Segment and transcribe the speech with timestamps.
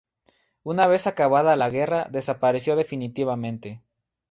[0.63, 3.83] Una vez acabada la guerra desapareció definitivamente.